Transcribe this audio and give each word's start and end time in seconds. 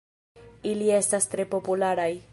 Ili 0.71 0.87
estas 1.01 1.31
tre 1.35 1.47
popularaj. 1.55 2.11